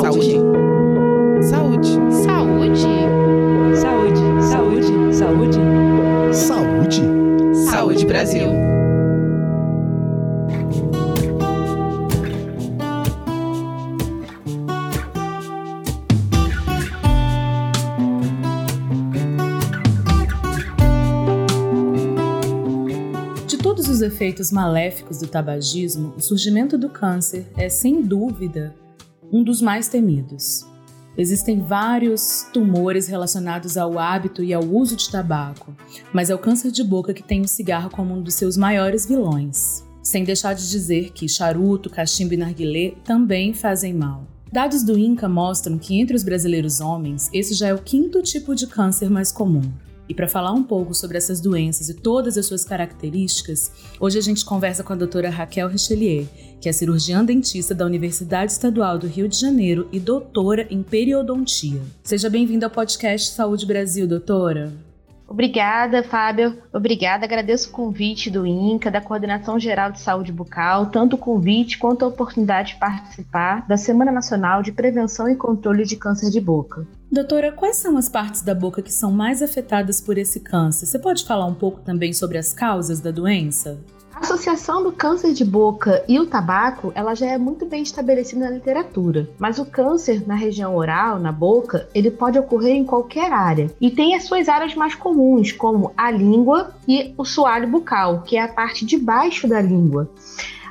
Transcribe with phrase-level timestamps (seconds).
[0.00, 0.38] Saúde.
[1.42, 1.88] Saúde.
[2.22, 2.86] Saúde.
[3.74, 4.20] Saúde.
[4.40, 5.12] Saúde.
[5.12, 5.58] Saúde.
[6.32, 7.02] Saúde.
[7.68, 8.48] Saúde Brasil.
[23.48, 28.72] De todos os efeitos maléficos do tabagismo, o surgimento do câncer é, sem dúvida,
[29.32, 30.66] um dos mais temidos.
[31.16, 35.74] Existem vários tumores relacionados ao hábito e ao uso de tabaco,
[36.12, 39.04] mas é o câncer de boca que tem o cigarro como um dos seus maiores
[39.04, 39.84] vilões.
[40.00, 44.24] Sem deixar de dizer que charuto, cachimbo e narguilé também fazem mal.
[44.50, 48.54] Dados do INCA mostram que entre os brasileiros homens, esse já é o quinto tipo
[48.54, 49.70] de câncer mais comum.
[50.08, 54.22] E para falar um pouco sobre essas doenças e todas as suas características, hoje a
[54.22, 56.26] gente conversa com a doutora Raquel Richelieu,
[56.60, 61.82] que é cirurgiã dentista da Universidade Estadual do Rio de Janeiro e doutora em periodontia.
[62.02, 64.72] Seja bem-vinda ao podcast Saúde Brasil, doutora.
[65.28, 66.56] Obrigada, Fábio.
[66.72, 67.26] Obrigada.
[67.26, 72.02] Agradeço o convite do INCA, da Coordenação Geral de Saúde Bucal, tanto o convite quanto
[72.02, 76.86] a oportunidade de participar da Semana Nacional de Prevenção e Controle de Câncer de Boca.
[77.10, 80.84] Doutora, quais são as partes da boca que são mais afetadas por esse câncer?
[80.84, 83.78] Você pode falar um pouco também sobre as causas da doença?
[84.14, 88.44] A associação do câncer de boca e o tabaco, ela já é muito bem estabelecida
[88.44, 89.26] na literatura.
[89.38, 93.70] Mas o câncer na região oral, na boca, ele pode ocorrer em qualquer área.
[93.80, 98.36] E tem as suas áreas mais comuns, como a língua e o soalho bucal, que
[98.36, 100.10] é a parte de baixo da língua.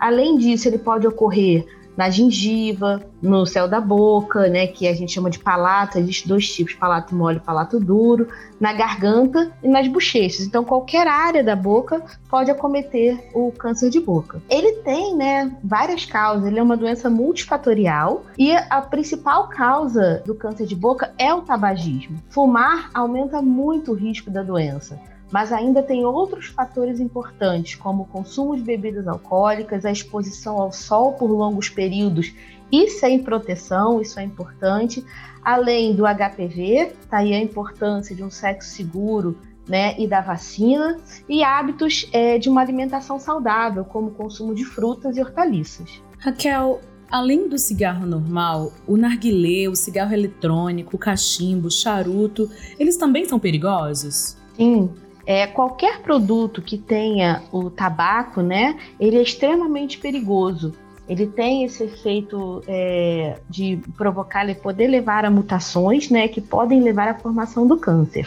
[0.00, 1.64] Além disso, ele pode ocorrer
[1.96, 6.48] na gengiva, no céu da boca, né, que a gente chama de palato, existem dois
[6.52, 8.28] tipos, palato mole e palato duro,
[8.60, 10.46] na garganta e nas bochechas.
[10.46, 14.42] Então, qualquer área da boca pode acometer o câncer de boca.
[14.48, 20.34] Ele tem, né, várias causas, ele é uma doença multifatorial e a principal causa do
[20.34, 22.18] câncer de boca é o tabagismo.
[22.28, 24.98] Fumar aumenta muito o risco da doença
[25.34, 30.70] mas ainda tem outros fatores importantes, como o consumo de bebidas alcoólicas, a exposição ao
[30.70, 32.32] sol por longos períodos
[32.70, 35.04] e sem proteção, isso é importante,
[35.42, 39.36] além do HPV, tá aí a importância de um sexo seguro
[39.68, 44.64] né, e da vacina, e hábitos é, de uma alimentação saudável, como o consumo de
[44.64, 46.00] frutas e hortaliças.
[46.16, 46.80] Raquel,
[47.10, 53.24] Além do cigarro normal, o narguilé, o cigarro eletrônico, o cachimbo, o charuto, eles também
[53.24, 54.36] são perigosos?
[54.56, 54.90] Sim,
[55.26, 60.72] é, qualquer produto que tenha o tabaco, né, ele é extremamente perigoso.
[61.08, 66.80] Ele tem esse efeito é, de provocar, ele poder levar a mutações, né, que podem
[66.80, 68.26] levar à formação do câncer.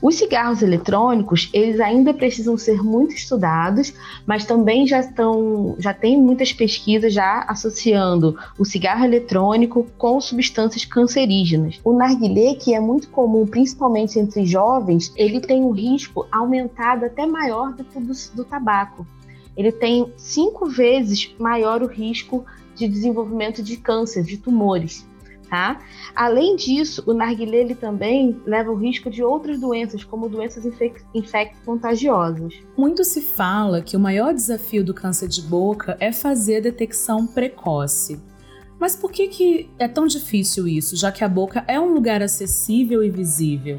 [0.00, 3.92] Os cigarros eletrônicos, eles ainda precisam ser muito estudados,
[4.26, 10.84] mas também já estão, já tem muitas pesquisas já associando o cigarro eletrônico com substâncias
[10.84, 11.80] cancerígenas.
[11.84, 17.26] O narguilé, que é muito comum, principalmente entre jovens, ele tem um risco aumentado até
[17.26, 19.06] maior do que o do, do tabaco.
[19.56, 25.06] Ele tem cinco vezes maior o risco de desenvolvimento de câncer, de tumores.
[25.48, 25.82] Tá?
[26.16, 31.02] Além disso, o narguilé ele também leva o risco de outras doenças, como doenças infec
[31.14, 32.54] infecto-contagiosas.
[32.74, 37.26] Muito se fala que o maior desafio do câncer de boca é fazer a detecção
[37.26, 38.18] precoce.
[38.80, 42.22] Mas por que, que é tão difícil isso, já que a boca é um lugar
[42.22, 43.78] acessível e visível?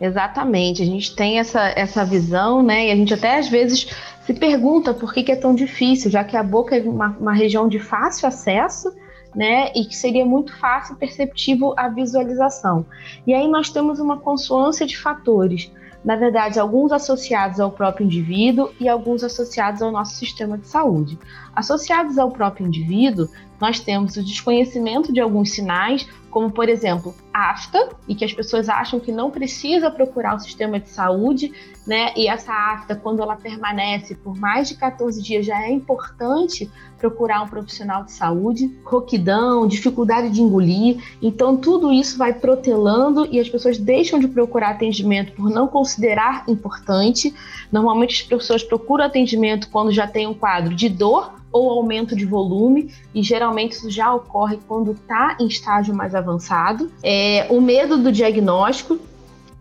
[0.00, 2.88] Exatamente, a gente tem essa, essa visão, né?
[2.88, 3.88] E a gente até às vezes
[4.26, 7.34] se pergunta por que, que é tão difícil, já que a boca é uma, uma
[7.34, 8.92] região de fácil acesso
[9.34, 12.86] né, e que seria muito fácil e perceptível a visualização.
[13.26, 15.70] E aí nós temos uma consoância de fatores,
[16.04, 21.18] na verdade, alguns associados ao próprio indivíduo e alguns associados ao nosso sistema de saúde.
[21.56, 27.88] Associados ao próprio indivíduo, nós temos o desconhecimento de alguns sinais, como por exemplo, afta,
[28.06, 31.52] e que as pessoas acham que não precisa procurar o sistema de saúde,
[31.84, 32.12] né?
[32.16, 37.42] E essa afta, quando ela permanece por mais de 14 dias, já é importante procurar
[37.42, 41.02] um profissional de saúde, roquidão, dificuldade de engolir.
[41.20, 46.44] Então, tudo isso vai protelando e as pessoas deixam de procurar atendimento por não considerar
[46.48, 47.34] importante.
[47.70, 52.26] Normalmente, as pessoas procuram atendimento quando já tem um quadro de dor ou aumento de
[52.26, 56.90] volume, e geralmente isso já ocorre quando está em estágio mais avançado.
[57.00, 58.98] É, o medo do diagnóstico,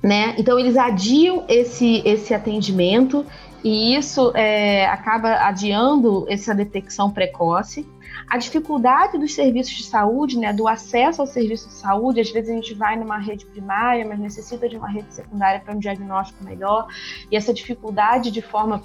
[0.02, 0.34] né?
[0.40, 3.24] Então eles adiam esse, esse atendimento
[3.64, 7.88] e isso é, acaba adiando essa detecção precoce.
[8.28, 12.50] A dificuldade dos serviços de saúde, né, do acesso ao serviço de saúde, às vezes
[12.50, 16.44] a gente vai numa rede primária, mas necessita de uma rede secundária para um diagnóstico
[16.44, 16.88] melhor,
[17.30, 18.82] e essa dificuldade de forma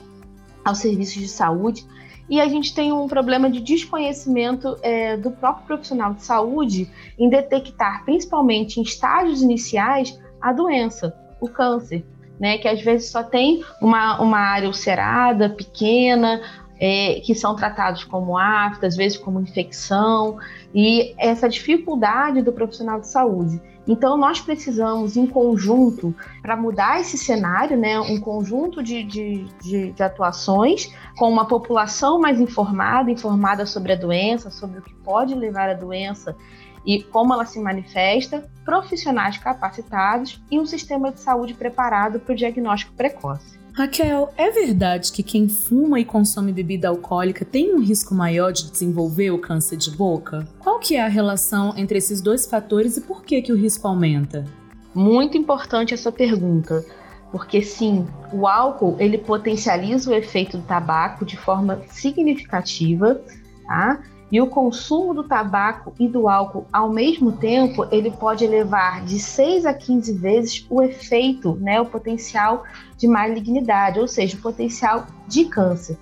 [0.62, 1.86] aos serviços de saúde.
[2.28, 7.28] E a gente tem um problema de desconhecimento é, do próprio profissional de saúde em
[7.28, 12.04] detectar, principalmente em estágios iniciais, a doença, o câncer,
[12.38, 12.58] né?
[12.58, 16.40] Que às vezes só tem uma, uma área ulcerada, pequena,
[16.80, 20.38] é, que são tratados como afta, às vezes como infecção,
[20.74, 23.60] e essa dificuldade do profissional de saúde.
[23.86, 29.92] Então, nós precisamos, em conjunto, para mudar esse cenário, né, um conjunto de, de, de,
[29.92, 35.34] de, atuações com uma população mais informada, informada sobre a doença, sobre o que pode
[35.34, 36.36] levar à doença
[36.84, 42.36] e como ela se manifesta, profissionais capacitados e um sistema de saúde preparado para o
[42.36, 43.58] diagnóstico precoce.
[43.78, 48.68] Raquel, é verdade que quem fuma e consome bebida alcoólica tem um risco maior de
[48.72, 50.48] desenvolver o câncer de boca?
[50.58, 53.86] Qual que é a relação entre esses dois fatores e por que, que o risco
[53.86, 54.44] aumenta?
[54.92, 56.84] Muito importante essa pergunta,
[57.30, 63.22] porque sim, o álcool ele potencializa o efeito do tabaco de forma significativa,
[63.64, 64.02] tá?
[64.30, 69.18] E o consumo do tabaco e do álcool ao mesmo tempo, ele pode elevar de
[69.18, 72.64] 6 a 15 vezes o efeito, né, o potencial
[72.98, 75.96] de malignidade, ou seja, o potencial de câncer.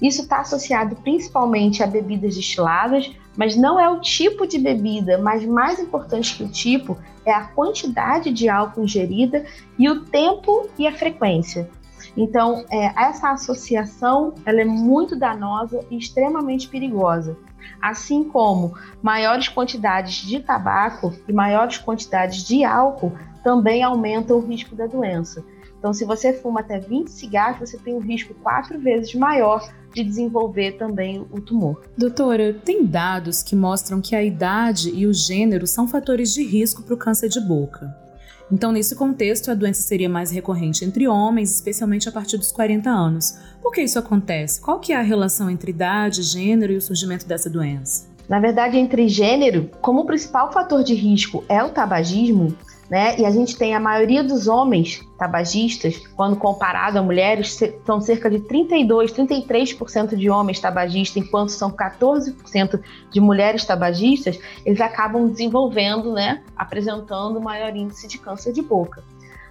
[0.00, 5.44] Isso está associado principalmente a bebidas destiladas, mas não é o tipo de bebida, mas
[5.44, 6.96] mais importante que o tipo
[7.26, 9.44] é a quantidade de álcool ingerida
[9.78, 11.68] e o tempo e a frequência.
[12.16, 17.36] Então, é, essa associação ela é muito danosa e extremamente perigosa
[17.80, 24.74] assim como maiores quantidades de tabaco e maiores quantidades de álcool também aumentam o risco
[24.74, 25.44] da doença.
[25.78, 29.62] Então, se você fuma até 20 cigarros, você tem um risco quatro vezes maior
[29.94, 31.82] de desenvolver também o tumor.
[31.96, 36.82] Doutora, tem dados que mostram que a idade e o gênero são fatores de risco
[36.82, 38.05] para o câncer de boca.
[38.50, 42.88] Então, nesse contexto, a doença seria mais recorrente entre homens, especialmente a partir dos 40
[42.88, 43.36] anos.
[43.60, 44.60] Por que isso acontece?
[44.60, 48.06] Qual que é a relação entre idade, gênero e o surgimento dessa doença?
[48.28, 52.56] Na verdade, entre gênero, como o principal fator de risco é o tabagismo,
[52.88, 53.18] né?
[53.18, 58.30] E a gente tem a maioria dos homens tabagistas, quando comparado a mulheres, são cerca
[58.30, 62.80] de 32, 33% de homens tabagistas, enquanto são 14%
[63.10, 69.02] de mulheres tabagistas, eles acabam desenvolvendo, né, apresentando maior índice de câncer de boca.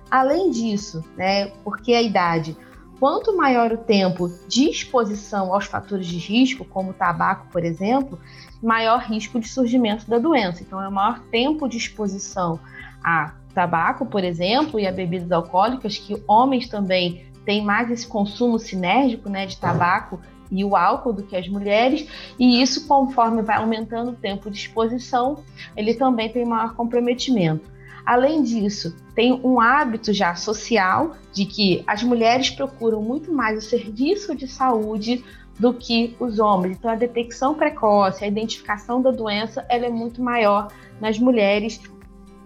[0.10, 2.56] Além disso, né, porque a idade,
[3.00, 8.20] quanto maior o tempo de exposição aos fatores de risco, como o tabaco, por exemplo,
[8.62, 10.64] maior risco de surgimento da doença.
[10.64, 12.60] Então, é o maior tempo de exposição
[13.06, 18.58] a tabaco, por exemplo, e a bebidas alcoólicas, que homens também têm mais esse consumo
[18.58, 20.20] sinérgico né, de tabaco
[20.52, 22.08] e o álcool do que as mulheres,
[22.40, 25.44] e isso, conforme vai aumentando o tempo de exposição,
[25.78, 27.70] ele também tem maior comprometimento.
[28.04, 33.68] Além disso, tem um hábito já social de que as mulheres procuram muito mais o
[33.68, 35.24] serviço de saúde
[35.60, 36.78] do que os homens.
[36.78, 40.68] Então, a detecção precoce, a identificação da doença, ela é muito maior
[41.00, 41.80] nas mulheres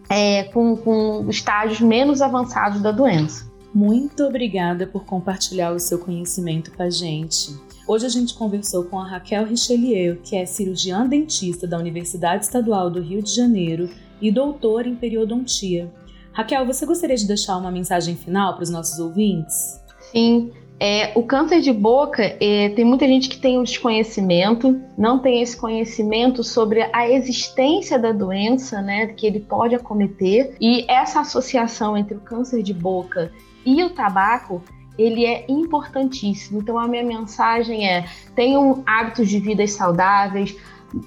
[0.10, 3.50] é, com, com estágios menos avançados da doença.
[3.74, 7.56] Muito obrigada por compartilhar o seu conhecimento com a gente.
[7.88, 12.90] Hoje a gente conversou com a Raquel Richelieu, que é cirurgiã dentista da Universidade Estadual
[12.90, 13.90] do Rio de Janeiro
[14.20, 15.92] e doutora em periodontia.
[16.32, 19.80] Raquel, você gostaria de deixar uma mensagem final para os nossos ouvintes?
[20.12, 25.20] Sim, é, o câncer de boca, é, tem muita gente que tem o desconhecimento, não
[25.20, 31.20] tem esse conhecimento sobre a existência da doença, né, que ele pode acometer, e essa
[31.20, 33.32] associação entre o câncer de boca
[33.66, 34.62] e o tabaco,
[34.98, 36.62] ele é importantíssimo.
[36.62, 40.56] Então, a minha mensagem é: tenham hábitos de vida saudáveis,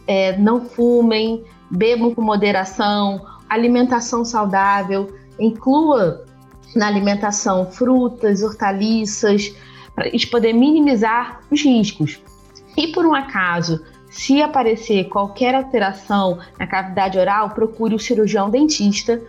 [0.07, 6.25] é, não fumem, bebam com moderação, alimentação saudável, inclua
[6.75, 9.55] na alimentação frutas, hortaliças,
[9.95, 12.21] para a gente poder minimizar os riscos.
[12.77, 19.21] E por um acaso, se aparecer qualquer alteração na cavidade oral, procure o cirurgião dentista,